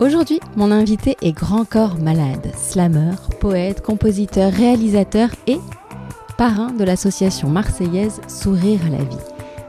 [0.00, 5.58] Aujourd'hui, mon invité est Grand Corps Malade, slammer, poète, compositeur, réalisateur et
[6.38, 9.18] parrain de l'association marseillaise Sourire à la vie.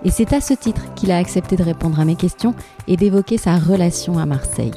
[0.05, 2.55] Et c'est à ce titre qu'il a accepté de répondre à mes questions
[2.87, 4.71] et d'évoquer sa relation à Marseille.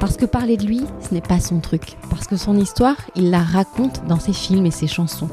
[0.00, 1.96] Parce que parler de lui, ce n'est pas son truc.
[2.10, 5.30] Parce que son histoire, il la raconte dans ses films et ses chansons.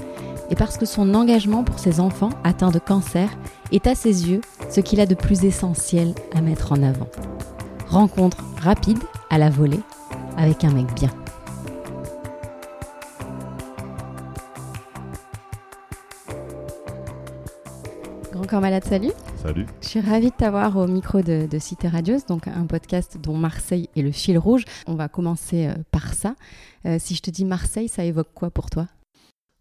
[0.52, 3.32] Et parce que son engagement pour ses enfants atteints de cancer
[3.72, 7.08] est à ses yeux ce qu'il a de plus essentiel à mettre en avant.
[7.90, 9.00] Rencontre rapide
[9.32, 9.80] à la volée
[10.38, 11.10] avec un mec bien.
[18.32, 19.12] Grand Corps Malade, salut.
[19.42, 19.66] Salut.
[19.82, 23.90] Je suis ravie de t'avoir au micro de, Cité Radieuse, donc un podcast dont Marseille
[23.96, 24.66] est le fil rouge.
[24.86, 26.36] On va commencer euh, par ça.
[26.86, 28.86] Euh, si je te dis Marseille, ça évoque quoi pour toi?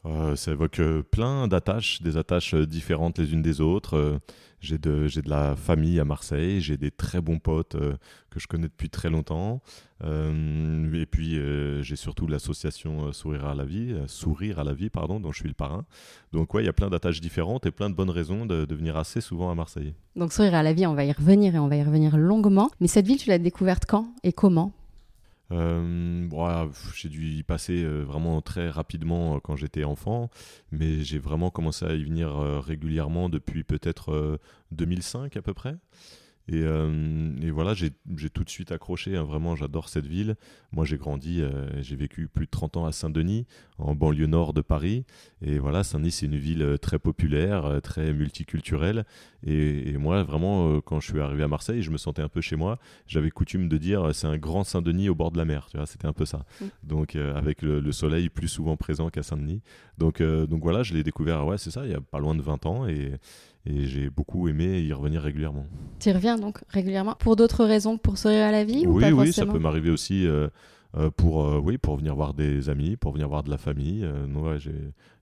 [0.09, 4.21] Euh, ça évoque plein d'attaches, des attaches différentes les unes des autres.
[4.61, 7.97] J'ai de, la famille à Marseille, j'ai des très bons potes euh,
[8.29, 9.63] que je connais depuis très longtemps.
[10.03, 14.91] Euh, et puis euh, j'ai surtout l'association Sourire à la vie, Sourire à la vie,
[14.91, 15.85] pardon, dont je suis le parrain.
[16.33, 18.75] Donc ouais, il y a plein d'attaches différentes et plein de bonnes raisons de, de,
[18.75, 19.95] venir assez souvent à Marseille.
[20.17, 22.71] Donc Sourire à la vie, on va y revenir et on va y revenir longuement.
[22.81, 24.73] Mais cette ville, tu l'as découverte quand et comment?
[25.51, 30.31] Euh, j'ai dû y passer euh, vraiment très rapidement euh, quand j'étais enfant,
[30.73, 34.39] mais j'ai vraiment commencé à y venir régulièrement depuis peut-être
[34.73, 35.77] 2005 à peu près.
[36.53, 37.91] Euh, et, voilà, j'ai
[38.31, 39.17] tout de suite accroché.
[39.17, 40.37] Hein, vraiment, j'adore cette ville.
[40.73, 43.47] Moi, j'ai grandi, euh, j'ai vécu plus de 30 ans à Saint-Denis,
[43.79, 45.05] en banlieue nord de Paris.
[45.43, 49.05] Et voilà, Saint-Denis, c'est une ville euh, très populaire, très multiculturelle.
[49.47, 52.57] Et, moi, vraiment, quand je suis arrivé à Marseille, je me sentais un peu chez
[52.57, 52.79] moi.
[53.07, 55.69] J'avais coutume de dire, c'est un grand Saint-Denis au bord de la mer.
[55.71, 56.45] Tu vois, c'était un peu ça.
[56.61, 56.65] Mm.
[56.83, 59.63] Donc, avec le, soleil plus souvent présent qu'à Saint-Denis.
[59.97, 62.43] Donc, donc voilà, je l'ai découvert, ouais, c'est ça, il y a pas loin de
[62.43, 62.87] 20 ans.
[62.87, 63.13] Et,
[63.69, 65.67] et j'ai beaucoup aimé y revenir régulièrement.
[65.99, 68.97] Tu y reviens donc régulièrement pour d'autres raisons que pour sourire à la vie Oui,
[68.97, 70.49] ou pas oui, ça peut m'arriver aussi euh,
[70.97, 74.09] euh, pour, euh, oui, pour venir voir des amis, pour venir voir de la famille.
[74.27, 74.73] il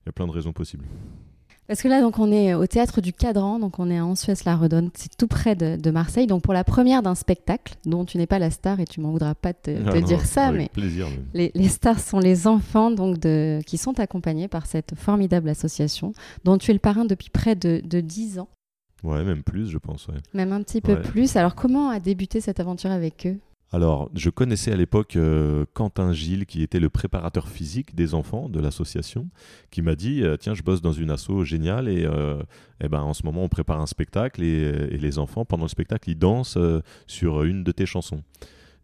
[0.07, 0.85] y a plein de raisons possibles.
[1.69, 4.91] Parce que là, donc, on est au théâtre du Cadran, donc on est à Ansuès-la-Redonne,
[4.95, 6.27] c'est tout près de, Marseille.
[6.27, 9.11] Donc, pour la première d'un spectacle, dont tu n'es pas la star et tu m'en
[9.11, 13.61] voudras pas te, ah dire ça, mais plaisir, les, stars sont les enfants donc de,
[13.67, 16.13] qui sont accompagnés par cette formidable association,
[16.45, 18.49] dont tu es le parrain depuis près de, de 10 ans.
[19.03, 20.09] Ouais, même plus, je pense.
[20.35, 21.37] Même un petit peu plus.
[21.37, 23.39] Alors, comment a débuté cette aventure avec eux?
[23.73, 28.49] Alors, je connaissais à l'époque euh, Quentin Gilles, qui était le préparateur physique des enfants
[28.49, 29.29] de l'association,
[29.71, 32.41] qui m'a dit euh, Tiens, je bosse dans une asso géniale et, euh,
[32.81, 35.69] eh ben, en ce moment, on prépare un spectacle et, et les enfants, pendant le
[35.69, 36.59] spectacle, ils dansent
[37.09, 38.23] sur une de tes chansons.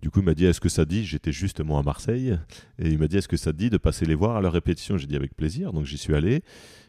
[0.02, 2.36] Du coup, il m'a dit Est-ce que ça dit J'étais justement à Marseille?
[2.80, 4.98] Et il m'a dit Est-ce que ça dit de passer les voir à leur répétition?
[4.98, 5.72] J'ai dit Avec plaisir.
[5.72, 6.42] Donc, j'y suis allé.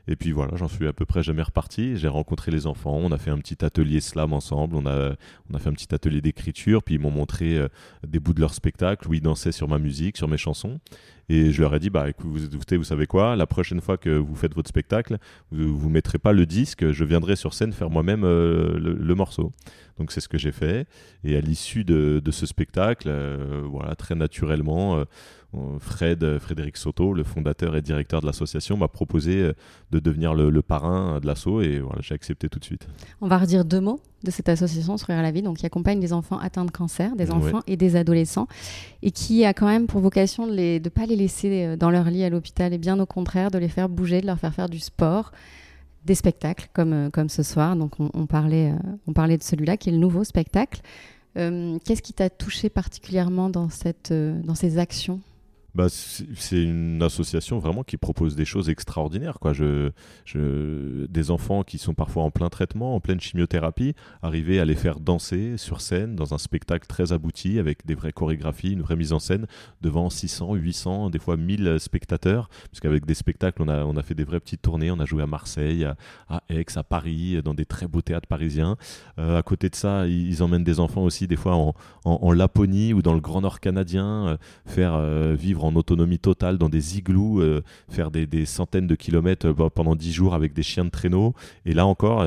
[0.07, 1.95] Et puis voilà, j'en suis à peu près jamais reparti.
[1.95, 5.15] J'ai rencontré les enfants, on a fait un petit atelier slam ensemble, on a,
[5.49, 7.67] on a fait un petit atelier d'écriture, puis ils m'ont montré euh,
[8.05, 10.79] des bouts de leur spectacle où ils dansaient sur ma musique, sur mes chansons.
[11.29, 14.35] Et je leur ai dit, bah écoutez, vous savez quoi, la prochaine fois que vous
[14.35, 15.17] faites votre spectacle,
[15.51, 19.53] vous ne mettrez pas le disque, je viendrai sur scène faire moi-même euh, le, morceau.
[19.97, 20.85] Donc c'est ce que j'ai fait.
[21.23, 25.05] Et à l'issue de, ce spectacle, euh, voilà, très naturellement,
[25.79, 29.53] Fred, Frédéric Soto, le fondateur et directeur de l'association, m'a proposé euh,
[29.91, 32.87] de devenir le, parrain de l'asso et voilà, j'ai accepté tout de suite.
[33.21, 35.99] On va redire deux mots de cette association Sourire à la vie, donc qui accompagne
[35.99, 38.47] des enfants atteints de cancer, des enfants et des adolescents,
[39.01, 42.05] et qui a quand même pour vocation de ne pas les laisser euh, dans leur
[42.05, 44.69] lit à l'hôpital, et bien au contraire de les faire bouger, de leur faire faire
[44.69, 45.31] du sport,
[46.05, 47.75] des spectacles comme, euh, comme ce soir.
[47.75, 48.73] Donc on, parlait,
[49.07, 50.81] on parlait de celui-là qui est le nouveau spectacle.
[51.35, 55.19] Qu'est-ce qui t'a touché particulièrement dans, cette, dans ces actions?
[55.75, 59.39] Bah, c'est une association vraiment qui propose des choses extraordinaires.
[59.39, 59.53] Quoi.
[59.53, 59.91] Je,
[60.25, 64.75] je, des enfants qui sont parfois en plein traitement, en pleine chimiothérapie, arriver à les
[64.75, 68.95] faire danser sur scène dans un spectacle très abouti avec des vraies chorégraphies, une vraie
[68.95, 69.47] mise en scène
[69.81, 72.49] devant 600, 800, des fois 1000 spectateurs.
[72.69, 74.91] Puisqu'avec des spectacles, on a, on a fait des vraies petites tournées.
[74.91, 75.85] On a joué à Marseille,
[76.29, 78.77] à, Aix, à Paris, dans des très beaux théâtres parisiens.
[79.19, 81.73] Euh, à côté de ça, ils, emmènent des enfants aussi, des fois en,
[82.05, 86.57] en, Laponie ou dans le Grand Nord canadien, euh, faire euh, vivre en autonomie totale
[86.57, 87.41] dans des igloos,
[87.89, 91.33] faire des, centaines de kilomètres pendant dix jours avec des chiens de traîneau.
[91.65, 92.25] Et là encore,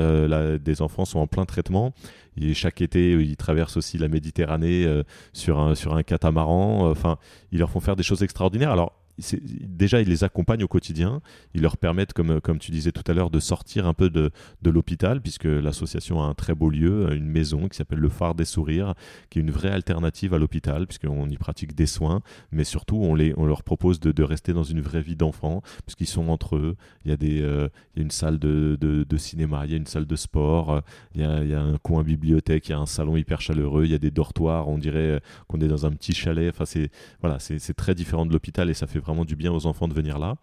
[0.59, 1.93] des enfants sont en plein traitement.
[2.39, 4.85] Et chaque été, ils traversent aussi la Méditerranée
[5.33, 6.89] sur, un, sur un catamaran.
[6.89, 7.17] Enfin,
[7.51, 8.71] ils leur font faire des choses extraordinaires.
[8.71, 11.21] Alors, déjà, ils les accompagnent au quotidien.
[11.53, 14.31] Ils leur permettent, comme, comme tu disais tout à l'heure, de sortir un peu de,
[14.61, 18.35] de l'hôpital, puisque l'association a un très beau lieu, une maison qui s'appelle le Phare
[18.35, 18.93] des Sourires,
[19.29, 22.21] qui est une vraie alternative à l'hôpital, puisqu'on y pratique des soins,
[22.51, 25.61] mais surtout, on, les, on leur propose de, de rester dans une vraie vie d'enfant,
[25.85, 26.75] puisqu'ils sont entre eux.
[27.05, 29.73] Il y a, des, euh, il y a une salle de, de, cinéma, il y
[29.73, 30.81] a une salle de sport,
[31.15, 33.41] il y a, il y a un coin bibliothèque, il y a un salon hyper
[33.41, 36.49] chaleureux, il y a des dortoirs, on dirait qu'on est dans un petit chalet.
[36.53, 36.91] Enfin, c'est
[37.21, 39.93] voilà, c'est très différent de l'hôpital et ça fait vraiment du bien aux enfants de
[39.93, 40.35] venir là.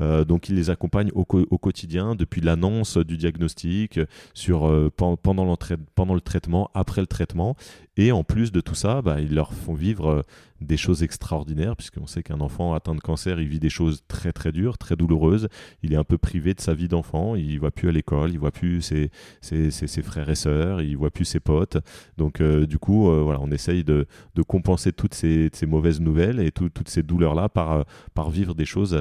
[0.00, 3.98] Euh, donc il les accompagne au, quotidien depuis l'annonce du diagnostic,
[4.34, 7.56] sur, euh, pendant, le traitement, après le traitement.
[7.96, 10.22] Et en plus de tout ça, bah, ils leur font vivre euh,
[10.60, 14.32] des choses extraordinaires, puisqu'on sait qu'un enfant atteint de cancer, il vit des choses très
[14.32, 15.48] très dures, très douloureuses.
[15.82, 18.30] Il est un peu privé de sa vie d'enfant, il ne va plus à l'école,
[18.30, 19.10] il voit plus ses,
[19.40, 21.78] ses, frères et sœurs, il voit plus ses potes.
[22.16, 24.06] Donc du coup, voilà, on essaye de,
[24.46, 27.84] compenser toutes ces, mauvaises nouvelles et toutes ces douleurs-là par,
[28.14, 28.98] par vivre des choses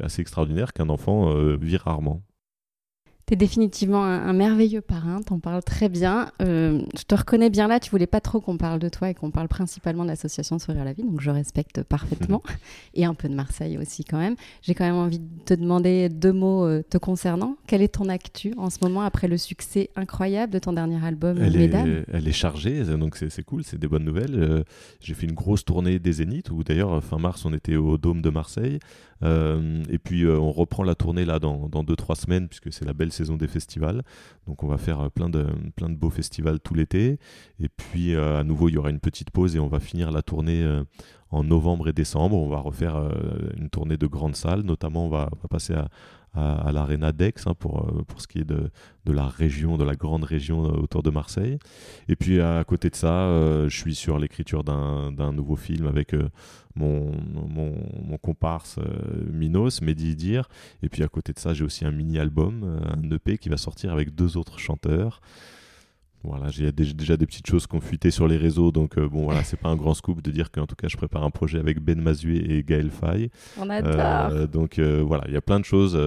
[0.00, 2.22] assez extraordinaire qu'un enfant euh, vit rarement.
[3.32, 6.30] Tu es définitivement un, merveilleux parrain, t'en parles très bien.
[6.42, 9.14] Euh, je te reconnais bien là, tu voulais pas trop qu'on parle de toi et
[9.14, 12.42] qu'on parle principalement de l'association Sourire à la vie, donc je respecte parfaitement.
[12.94, 14.36] et un peu de Marseille aussi quand même.
[14.60, 17.56] J'ai quand même envie de te demander deux mots euh, te concernant.
[17.66, 21.38] Quelle est ton actu en ce moment après le succès incroyable de ton dernier album
[21.40, 24.62] Elle, est, elle est chargée, donc c'est cool, c'est des bonnes nouvelles.
[25.00, 28.20] J'ai fait une grosse tournée des Zéniths, où d'ailleurs fin mars on était au Dôme
[28.20, 28.78] de Marseille.
[29.22, 32.92] Euh, et puis euh, on reprend la tournée là dans 2-3 semaines puisque c'est la
[32.92, 34.02] belle saison des festivals.
[34.46, 35.46] Donc on va faire euh, plein de,
[35.76, 37.18] plein de beaux festivals tout l'été.
[37.60, 40.22] Et puis à nouveau il y aura une petite pause et on va finir la
[40.22, 40.82] tournée
[41.30, 42.36] en novembre et décembre.
[42.36, 42.96] On va refaire
[43.56, 44.62] une tournée de grandes salles.
[44.62, 45.88] Notamment on va passer à,
[46.34, 48.70] à, l'Arena d'Aix hein, pour, pour ce qui est de,
[49.04, 51.58] de, la région, de la grande région autour de Marseille.
[52.08, 53.28] Et puis à côté de ça,
[53.68, 56.14] je suis sur l'écriture d'un nouveau film avec
[56.74, 57.12] mon,
[57.48, 60.48] mon, comparse euh, Minos, Mehdi Dir.
[60.82, 63.56] Et puis à côté de ça, j'ai aussi un mini-album, euh, un EP qui va
[63.56, 65.20] sortir avec deux autres chanteurs.
[66.24, 69.56] Voilà, j'ai déjà des petites choses confutées sur les réseaux, donc euh, bon voilà, c'est
[69.56, 72.00] pas un grand scoop de dire qu'en tout cas je prépare un projet avec Ben
[72.00, 73.30] Mazué et Gaël Faye.
[73.58, 74.48] On adore.
[74.48, 75.98] donc voilà, il y a plein de choses,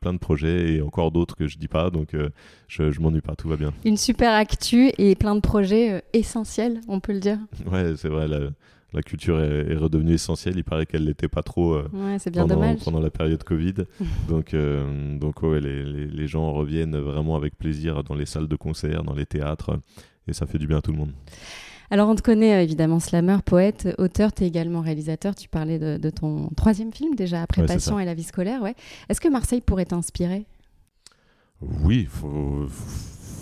[0.00, 2.14] plein de projets et encore d'autres que je dis pas, donc
[2.68, 3.72] je, je m'ennuie pas, tout va bien.
[3.84, 7.38] Une super actu et plein de projets essentiels, on peut le dire.
[7.70, 8.28] Ouais, c'est vrai
[8.94, 10.54] la culture est, redevenue essentielle.
[10.56, 11.88] Il paraît qu'elle l'était pas trop euh,
[12.84, 13.74] pendant, la période Covid.
[14.28, 18.56] donc, euh, donc les, les, les, gens reviennent vraiment avec plaisir dans les salles de
[18.56, 19.78] concert, dans les théâtres,
[20.28, 21.12] et ça fait du bien à tout le monde.
[21.90, 25.34] Alors, on te connaît euh, évidemment slammer, poète, auteur, tu es également réalisateur.
[25.34, 28.62] Tu parlais de, ton troisième film déjà, Après Passion et la vie scolaire.
[28.62, 28.74] Ouais.
[29.08, 30.46] Est-ce que Marseille pourrait t'inspirer?
[31.60, 32.08] Oui,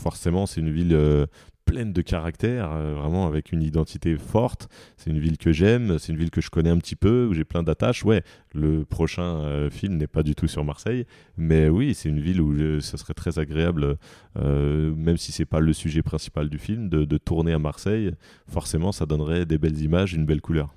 [0.03, 1.27] forcément, c'est une ville
[1.65, 4.69] pleine de caractère, euh, vraiment avec une identité forte.
[4.97, 7.35] C'est une ville que j'aime, c'est une ville que je connais un petit peu, où
[7.35, 8.05] j'ai plein d'attaches.
[8.05, 8.23] Ouais,
[8.55, 11.07] le prochain euh, film n'est pas du tout sur Marseille,
[11.37, 13.97] mais oui, c'est une ville où ça serait très agréable,
[14.37, 18.13] euh, même si c'est pas le sujet principal du film, de, de tourner à Marseille.
[18.49, 20.75] Forcément, ça donnerait des belles images, une belle couleur.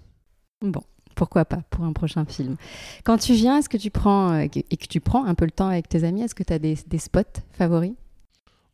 [0.61, 0.81] Bon,
[1.15, 2.57] pourquoi pas pour un prochain film.
[3.03, 5.69] Quand tu viens, est-ce que tu prends et que tu prends un peu le temps
[5.69, 7.93] avec tes amis, est-ce que tu as des, des, spots favoris?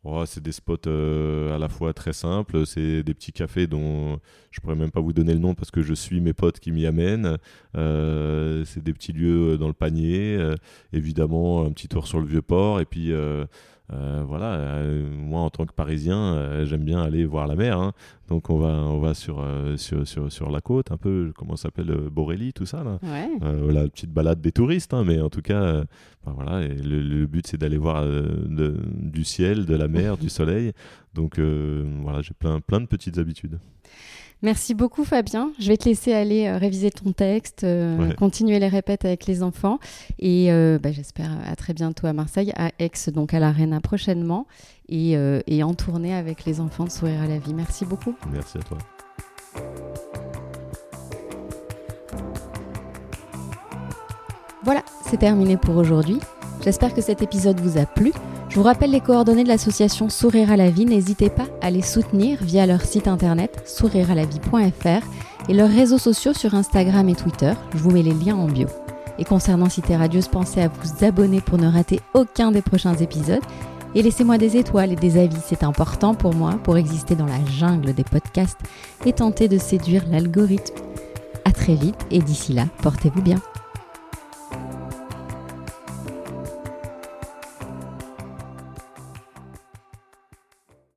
[0.03, 4.19] Oh, c'est des spots euh, à la fois très simples, c'est des petits cafés dont
[4.49, 6.71] je pourrais même pas vous donner le nom parce que je suis mes potes qui
[6.71, 7.37] m'y amènent.
[7.77, 10.55] Euh, c'est des petits lieux dans le panier, euh,
[10.91, 13.11] évidemment un petit tour sur le vieux port et puis
[13.93, 17.77] euh, voilà, euh, moi en tant que Parisien, euh, j'aime bien aller voir la mer.
[17.77, 17.91] Hein.
[18.29, 19.45] Donc on va, on va sur,
[19.75, 22.83] sur, sur, sur, la côte, un peu, comment ça s'appelle, Borély, tout ça.
[22.83, 22.99] Là.
[23.03, 23.89] Ouais.
[23.89, 25.83] petite balade des touristes, hein, mais en tout cas,
[26.25, 28.05] ben voilà, et le, but c'est d'aller voir
[28.47, 30.71] du ciel, de la mer, du soleil.
[31.13, 33.59] Donc voilà, j'ai plein, plein de petites habitudes.
[34.41, 35.51] Merci beaucoup Fabien.
[35.59, 39.43] Je vais te laisser aller euh, réviser ton texte, euh, continuer les répètes avec les
[39.43, 39.77] enfants
[40.17, 44.47] et euh, bah, j'espère à très bientôt à Marseille, à Aix, donc à l'Arena prochainement
[44.89, 45.15] et,
[45.47, 47.53] et en tournée avec les enfants de Sourire à la vie.
[47.53, 48.13] Merci beaucoup.
[48.31, 48.77] Merci à toi.
[54.63, 56.19] Voilà, c'est terminé pour aujourd'hui.
[56.63, 58.11] J'espère que cet épisode vous a plu.
[58.51, 60.85] Je vous rappelle les coordonnées de l'association Sourire à la vie.
[60.85, 65.07] N'hésitez pas à les soutenir via leur site internet sourirealavie.fr
[65.47, 67.53] et leurs réseaux sociaux sur Instagram et Twitter.
[67.73, 68.67] Je vous mets les liens en bio.
[69.17, 73.39] Et concernant Cité Radieuse, pensez à vous abonner pour ne rater aucun des prochains épisodes.
[73.95, 77.45] Et laissez-moi des étoiles et des avis, c'est important pour moi pour exister dans la
[77.45, 78.59] jungle des podcasts
[79.05, 80.75] et tenter de séduire l'algorithme.
[81.45, 83.37] À très vite et d'ici là, portez-vous bien.